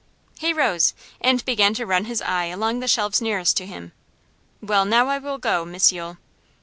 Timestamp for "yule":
5.91-6.17